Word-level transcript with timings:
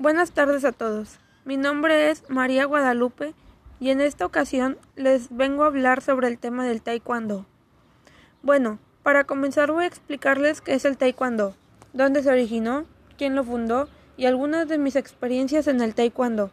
Buenas 0.00 0.30
tardes 0.30 0.64
a 0.64 0.70
todos. 0.70 1.18
Mi 1.44 1.56
nombre 1.56 2.12
es 2.12 2.22
María 2.28 2.66
Guadalupe 2.66 3.34
y 3.80 3.90
en 3.90 4.00
esta 4.00 4.26
ocasión 4.26 4.78
les 4.94 5.36
vengo 5.36 5.64
a 5.64 5.66
hablar 5.66 6.02
sobre 6.02 6.28
el 6.28 6.38
tema 6.38 6.64
del 6.64 6.82
taekwondo. 6.82 7.46
Bueno, 8.40 8.78
para 9.02 9.24
comenzar 9.24 9.72
voy 9.72 9.82
a 9.82 9.88
explicarles 9.88 10.60
qué 10.60 10.74
es 10.74 10.84
el 10.84 10.96
taekwondo, 10.96 11.56
dónde 11.94 12.22
se 12.22 12.30
originó, 12.30 12.84
quién 13.16 13.34
lo 13.34 13.42
fundó 13.42 13.88
y 14.16 14.26
algunas 14.26 14.68
de 14.68 14.78
mis 14.78 14.94
experiencias 14.94 15.66
en 15.66 15.80
el 15.80 15.96
taekwondo. 15.96 16.52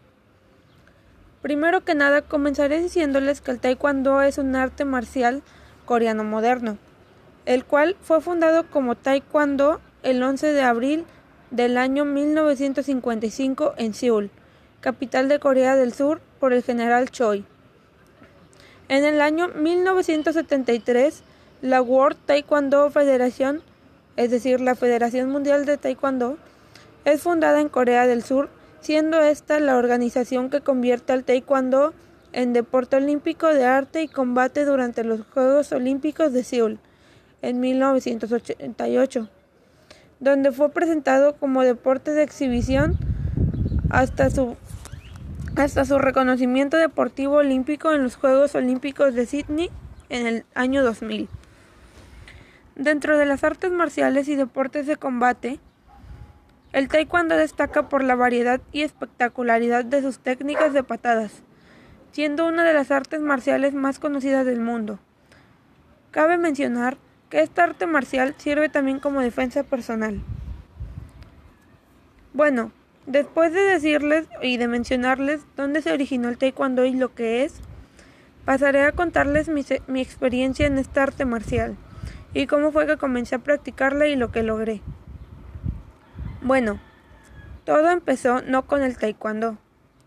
Primero 1.43 1.85
que 1.85 1.93
nada 1.93 2.23
comenzaré 2.23 2.81
diciéndoles 2.81 3.41
que 3.41 3.51
el 3.51 3.59
taekwondo 3.59 4.23
es 4.23 4.39
un 4.39 4.55
arte 4.55 4.85
marcial 4.85 5.43
coreano 5.85 6.23
moderno, 6.23 6.79
el 7.45 7.63
cual 7.63 7.95
fue 8.01 8.21
fundado 8.21 8.71
como 8.71 8.95
taekwondo 8.95 9.81
el 10.01 10.23
11 10.23 10.51
de 10.51 10.61
abril 10.63 11.05
del 11.51 11.77
año 11.77 12.05
1955 12.05 13.75
en 13.77 13.93
Seúl, 13.93 14.29
capital 14.81 15.29
de 15.29 15.39
Corea 15.39 15.75
del 15.75 15.93
Sur, 15.93 16.21
por 16.39 16.53
el 16.53 16.63
general 16.63 17.09
Choi. 17.11 17.45
En 18.87 19.05
el 19.05 19.21
año 19.21 19.47
1973, 19.49 21.23
la 21.61 21.81
World 21.81 22.17
Taekwondo 22.25 22.89
Federation, 22.91 23.61
es 24.15 24.31
decir, 24.31 24.61
la 24.61 24.75
Federación 24.75 25.29
Mundial 25.29 25.65
de 25.65 25.77
Taekwondo, 25.77 26.37
es 27.03 27.21
fundada 27.21 27.61
en 27.61 27.69
Corea 27.69 28.07
del 28.07 28.23
Sur, 28.23 28.49
siendo 28.81 29.21
esta 29.21 29.59
la 29.59 29.77
organización 29.77 30.49
que 30.49 30.61
convierte 30.61 31.13
al 31.13 31.23
Taekwondo 31.23 31.93
en 32.33 32.53
deporte 32.53 32.97
olímpico 32.97 33.47
de 33.47 33.65
arte 33.65 34.03
y 34.03 34.07
combate 34.07 34.65
durante 34.65 35.03
los 35.03 35.21
Juegos 35.33 35.71
Olímpicos 35.71 36.33
de 36.33 36.43
Seúl 36.43 36.79
en 37.41 37.59
1988 37.59 39.29
donde 40.19 40.51
fue 40.51 40.69
presentado 40.69 41.35
como 41.35 41.63
deporte 41.63 42.11
de 42.11 42.23
exhibición 42.23 42.97
hasta 43.89 44.29
su, 44.29 44.55
hasta 45.55 45.85
su 45.85 45.97
reconocimiento 45.97 46.77
deportivo 46.77 47.35
olímpico 47.35 47.91
en 47.91 48.03
los 48.03 48.15
Juegos 48.15 48.55
Olímpicos 48.55 49.13
de 49.13 49.25
Sydney 49.25 49.69
en 50.09 50.27
el 50.27 50.45
año 50.53 50.83
2000. 50.83 51.29
Dentro 52.75 53.17
de 53.17 53.25
las 53.25 53.43
artes 53.43 53.71
marciales 53.71 54.27
y 54.27 54.35
deportes 54.35 54.85
de 54.85 54.97
combate, 54.97 55.59
el 56.73 56.89
taekwondo 56.89 57.37
destaca 57.37 57.87
por 57.87 58.03
la 58.03 58.15
variedad 58.15 58.59
y 58.73 58.81
espectacularidad 58.81 59.85
de 59.85 60.01
sus 60.01 60.19
técnicas 60.19 60.73
de 60.73 60.83
patadas, 60.83 61.41
siendo 62.11 62.45
una 62.45 62.65
de 62.65 62.73
las 62.73 62.91
artes 62.91 63.21
marciales 63.21 63.73
más 63.73 63.99
conocidas 63.99 64.45
del 64.45 64.59
mundo. 64.59 64.99
Cabe 66.11 66.37
mencionar 66.37 66.97
esta 67.41 67.63
arte 67.63 67.85
marcial 67.85 68.35
sirve 68.37 68.69
también 68.69 68.99
como 68.99 69.21
defensa 69.21 69.63
personal. 69.63 70.21
Bueno, 72.33 72.71
después 73.05 73.53
de 73.53 73.61
decirles 73.61 74.27
y 74.41 74.57
de 74.57 74.67
mencionarles 74.67 75.41
dónde 75.55 75.81
se 75.81 75.91
originó 75.91 76.29
el 76.29 76.37
taekwondo 76.37 76.85
y 76.85 76.93
lo 76.93 77.13
que 77.13 77.43
es, 77.43 77.55
pasaré 78.45 78.83
a 78.83 78.91
contarles 78.91 79.49
mi, 79.49 79.65
mi 79.87 80.01
experiencia 80.01 80.67
en 80.67 80.77
esta 80.77 81.03
arte 81.03 81.25
marcial 81.25 81.75
y 82.33 82.47
cómo 82.47 82.71
fue 82.71 82.87
que 82.87 82.97
comencé 82.97 83.35
a 83.35 83.39
practicarla 83.39 84.07
y 84.07 84.15
lo 84.15 84.31
que 84.31 84.43
logré. 84.43 84.81
Bueno, 86.41 86.79
todo 87.63 87.89
empezó 87.89 88.41
no 88.41 88.65
con 88.67 88.83
el 88.83 88.97
taekwondo, 88.97 89.57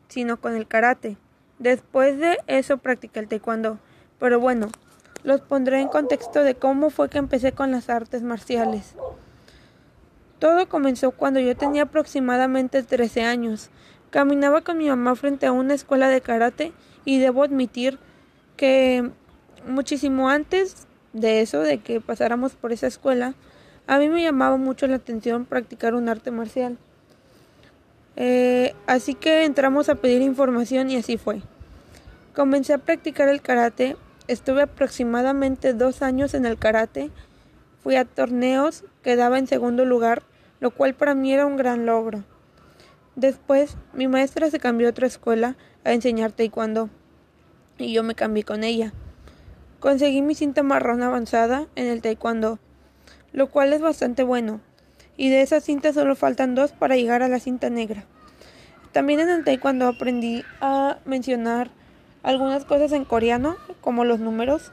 sino 0.08 0.38
con 0.38 0.54
el 0.54 0.66
karate. 0.66 1.16
Después 1.58 2.18
de 2.18 2.38
eso 2.46 2.78
practiqué 2.78 3.20
el 3.20 3.28
taekwondo. 3.28 3.78
Pero 4.18 4.38
bueno, 4.40 4.70
los 5.28 5.42
pondré 5.42 5.82
en 5.82 5.88
contexto 5.88 6.42
de 6.42 6.54
cómo 6.54 6.88
fue 6.88 7.10
que 7.10 7.18
empecé 7.18 7.52
con 7.52 7.70
las 7.70 7.90
artes 7.90 8.22
marciales. 8.22 8.94
Todo 10.38 10.70
comenzó 10.70 11.10
cuando 11.10 11.38
yo 11.38 11.54
tenía 11.54 11.82
aproximadamente 11.82 12.82
13 12.82 13.24
años. 13.24 13.68
Caminaba 14.08 14.62
con 14.62 14.78
mi 14.78 14.88
mamá 14.88 15.14
frente 15.16 15.44
a 15.44 15.52
una 15.52 15.74
escuela 15.74 16.08
de 16.08 16.22
karate 16.22 16.72
y 17.04 17.18
debo 17.18 17.42
admitir 17.42 17.98
que 18.56 19.10
muchísimo 19.66 20.30
antes 20.30 20.86
de 21.12 21.42
eso, 21.42 21.60
de 21.60 21.78
que 21.78 22.00
pasáramos 22.00 22.54
por 22.54 22.72
esa 22.72 22.86
escuela, 22.86 23.34
a 23.86 23.98
mí 23.98 24.08
me 24.08 24.22
llamaba 24.22 24.56
mucho 24.56 24.86
la 24.86 24.96
atención 24.96 25.44
practicar 25.44 25.94
un 25.94 26.08
arte 26.08 26.30
marcial. 26.30 26.78
Eh, 28.16 28.74
así 28.86 29.14
que 29.14 29.44
entramos 29.44 29.90
a 29.90 29.96
pedir 29.96 30.22
información 30.22 30.88
y 30.88 30.96
así 30.96 31.18
fue. 31.18 31.42
Comencé 32.34 32.72
a 32.72 32.78
practicar 32.78 33.28
el 33.28 33.42
karate 33.42 33.96
Estuve 34.28 34.62
aproximadamente 34.62 35.72
dos 35.72 36.02
años 36.02 36.34
en 36.34 36.44
el 36.44 36.58
karate. 36.58 37.10
Fui 37.82 37.96
a 37.96 38.04
torneos, 38.04 38.84
quedaba 39.02 39.38
en 39.38 39.46
segundo 39.46 39.86
lugar, 39.86 40.22
lo 40.60 40.70
cual 40.70 40.94
para 40.94 41.14
mí 41.14 41.32
era 41.32 41.46
un 41.46 41.56
gran 41.56 41.86
logro. 41.86 42.24
Después, 43.16 43.78
mi 43.94 44.06
maestra 44.06 44.50
se 44.50 44.60
cambió 44.60 44.86
a 44.86 44.90
otra 44.90 45.06
escuela 45.06 45.56
a 45.82 45.92
enseñar 45.92 46.32
taekwondo 46.32 46.90
y 47.78 47.92
yo 47.92 48.02
me 48.02 48.14
cambié 48.14 48.44
con 48.44 48.64
ella. 48.64 48.92
Conseguí 49.80 50.20
mi 50.20 50.34
cinta 50.34 50.62
marrón 50.62 51.02
avanzada 51.02 51.66
en 51.74 51.86
el 51.86 52.02
taekwondo, 52.02 52.58
lo 53.32 53.48
cual 53.48 53.72
es 53.72 53.80
bastante 53.80 54.24
bueno, 54.24 54.60
y 55.16 55.30
de 55.30 55.40
esa 55.40 55.60
cinta 55.60 55.92
solo 55.92 56.16
faltan 56.16 56.54
dos 56.54 56.72
para 56.72 56.96
llegar 56.96 57.22
a 57.22 57.28
la 57.28 57.40
cinta 57.40 57.70
negra. 57.70 58.04
También 58.92 59.20
en 59.20 59.30
el 59.30 59.44
taekwondo 59.44 59.86
aprendí 59.86 60.44
a 60.60 60.98
mencionar 61.04 61.70
algunas 62.22 62.64
cosas 62.64 62.92
en 62.92 63.04
coreano, 63.04 63.56
como 63.80 64.04
los 64.04 64.20
números. 64.20 64.72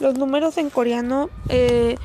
Los 0.00 0.18
números 0.18 0.58
en 0.58 0.70
coreano, 0.70 1.30
eh, 1.48 1.96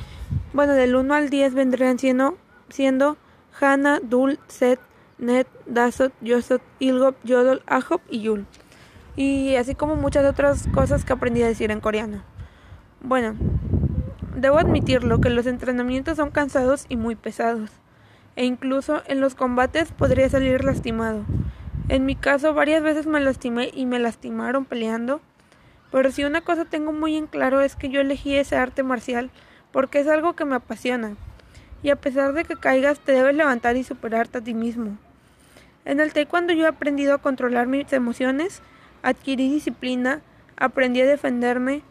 bueno, 0.52 0.74
del 0.74 0.94
1 0.94 1.14
al 1.14 1.30
10 1.30 1.54
vendrían 1.54 1.98
siendo, 1.98 2.36
siendo 2.68 3.16
Hana, 3.60 4.00
Dul, 4.00 4.38
Set, 4.48 4.80
Net, 5.18 5.46
Dasot, 5.66 6.12
Yosot, 6.20 6.62
Ilgop, 6.78 7.16
Yodol, 7.24 7.62
Ahop 7.66 8.00
y 8.08 8.22
Yul. 8.22 8.46
Y 9.16 9.56
así 9.56 9.74
como 9.74 9.96
muchas 9.96 10.24
otras 10.24 10.66
cosas 10.72 11.04
que 11.04 11.12
aprendí 11.12 11.42
a 11.42 11.46
decir 11.48 11.70
en 11.70 11.80
coreano. 11.80 12.22
Bueno, 13.02 13.34
debo 14.36 14.58
admitirlo 14.58 15.20
que 15.20 15.30
los 15.30 15.46
entrenamientos 15.46 16.16
son 16.16 16.30
cansados 16.30 16.86
y 16.88 16.96
muy 16.96 17.16
pesados. 17.16 17.70
E 18.36 18.44
incluso 18.44 19.02
en 19.06 19.20
los 19.20 19.34
combates 19.34 19.92
podría 19.92 20.28
salir 20.28 20.64
lastimado. 20.64 21.24
En 21.90 22.06
mi 22.06 22.14
caso, 22.14 22.54
varias 22.54 22.84
veces 22.84 23.08
me 23.08 23.18
lastimé 23.18 23.72
y 23.74 23.84
me 23.84 23.98
lastimaron 23.98 24.64
peleando. 24.64 25.20
Pero 25.90 26.12
si 26.12 26.22
una 26.22 26.40
cosa 26.40 26.64
tengo 26.64 26.92
muy 26.92 27.16
en 27.16 27.26
claro 27.26 27.62
es 27.62 27.74
que 27.74 27.88
yo 27.88 28.00
elegí 28.00 28.36
ese 28.36 28.54
arte 28.54 28.84
marcial 28.84 29.28
porque 29.72 29.98
es 29.98 30.06
algo 30.06 30.34
que 30.34 30.44
me 30.44 30.54
apasiona. 30.54 31.16
Y 31.82 31.90
a 31.90 31.96
pesar 31.96 32.32
de 32.32 32.44
que 32.44 32.54
caigas, 32.54 33.00
te 33.00 33.10
debes 33.10 33.34
levantar 33.34 33.76
y 33.76 33.82
superarte 33.82 34.38
a 34.38 34.40
ti 34.40 34.54
mismo. 34.54 34.98
En 35.84 35.98
el 35.98 36.12
taekwondo 36.12 36.52
yo 36.52 36.66
he 36.66 36.68
aprendido 36.68 37.12
a 37.12 37.18
controlar 37.18 37.66
mis 37.66 37.92
emociones, 37.92 38.62
adquirí 39.02 39.50
disciplina, 39.50 40.20
aprendí 40.56 41.00
a 41.00 41.06
defenderme. 41.06 41.82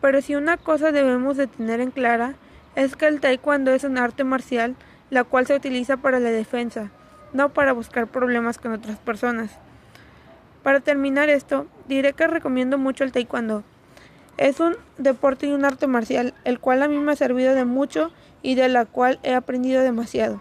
Pero 0.00 0.22
si 0.22 0.36
una 0.36 0.56
cosa 0.56 0.90
debemos 0.90 1.36
de 1.36 1.48
tener 1.48 1.82
en 1.82 1.90
clara 1.90 2.32
es 2.76 2.96
que 2.96 3.06
el 3.06 3.20
taekwondo 3.20 3.72
es 3.72 3.84
un 3.84 3.98
arte 3.98 4.24
marcial 4.24 4.74
la 5.10 5.24
cual 5.24 5.46
se 5.46 5.54
utiliza 5.54 5.98
para 5.98 6.18
la 6.18 6.30
defensa 6.30 6.90
no 7.32 7.50
para 7.50 7.72
buscar 7.72 8.06
problemas 8.06 8.58
con 8.58 8.72
otras 8.72 8.98
personas. 8.98 9.50
Para 10.62 10.80
terminar 10.80 11.28
esto, 11.28 11.66
diré 11.88 12.12
que 12.12 12.26
recomiendo 12.26 12.78
mucho 12.78 13.04
el 13.04 13.12
taekwondo. 13.12 13.64
Es 14.36 14.60
un 14.60 14.76
deporte 14.98 15.46
y 15.46 15.52
un 15.52 15.64
arte 15.64 15.86
marcial, 15.86 16.34
el 16.44 16.60
cual 16.60 16.82
a 16.82 16.88
mí 16.88 16.98
me 16.98 17.12
ha 17.12 17.16
servido 17.16 17.54
de 17.54 17.64
mucho 17.64 18.10
y 18.42 18.54
de 18.54 18.68
la 18.68 18.84
cual 18.84 19.18
he 19.22 19.34
aprendido 19.34 19.82
demasiado. 19.82 20.40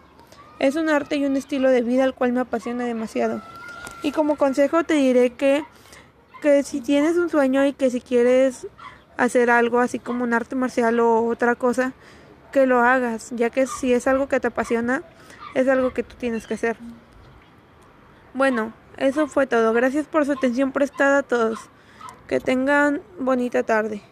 Es 0.60 0.76
un 0.76 0.90
arte 0.90 1.18
y 1.18 1.26
un 1.26 1.36
estilo 1.36 1.70
de 1.70 1.82
vida 1.82 2.04
al 2.04 2.14
cual 2.14 2.34
me 2.34 2.42
apasiona 2.42 2.86
demasiado. 2.86 3.42
Y 4.04 4.12
como 4.12 4.36
consejo 4.36 4.84
te 4.84 4.96
diré 4.96 5.32
que, 5.32 5.64
que 6.42 6.64
si 6.64 6.82
tienes 6.82 7.18
un 7.18 7.30
sueño 7.30 7.66
y 7.66 7.74
que 7.74 7.90
si 7.90 8.02
quieres 8.02 8.68
hacer 9.18 9.50
algo 9.50 9.80
así 9.80 9.98
como 10.00 10.24
un 10.24 10.34
arte 10.34 10.56
marcial 10.56 11.00
o 11.00 11.26
otra 11.26 11.56
cosa, 11.56 11.94
que 12.52 12.66
lo 12.66 12.82
hagas, 12.82 13.32
ya 13.36 13.50
que 13.50 13.68
si 13.68 13.94
es 13.94 14.08
algo 14.08 14.28
que 14.28 14.40
te 14.40 14.48
apasiona, 14.48 15.04
es 15.58 15.68
algo 15.68 15.92
que 15.92 16.04
tú 16.04 16.16
tienes 16.16 16.46
que 16.46 16.54
hacer. 16.54 16.78
Bueno, 18.36 18.74
eso 18.98 19.28
fue 19.28 19.48
todo. 19.48 19.74
Gracias 19.74 20.06
por 20.06 20.24
su 20.24 20.34
atención 20.34 20.72
prestada 20.72 21.20
a 21.20 21.24
todos. 21.24 21.60
Que 22.28 22.40
tengan 22.40 23.02
bonita 23.20 23.64
tarde. 23.64 24.04